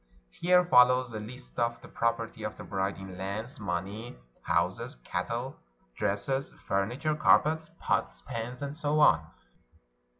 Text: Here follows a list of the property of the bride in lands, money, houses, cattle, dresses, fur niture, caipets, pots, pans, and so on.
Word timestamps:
Here 0.31 0.65
follows 0.65 1.13
a 1.13 1.19
list 1.19 1.59
of 1.59 1.79
the 1.83 1.87
property 1.87 2.41
of 2.41 2.57
the 2.57 2.63
bride 2.63 2.97
in 2.97 3.19
lands, 3.19 3.59
money, 3.59 4.17
houses, 4.41 4.95
cattle, 4.95 5.57
dresses, 5.93 6.49
fur 6.67 6.87
niture, 6.87 7.15
caipets, 7.15 7.69
pots, 7.77 8.23
pans, 8.23 8.63
and 8.63 8.73
so 8.73 8.99
on. 8.99 9.21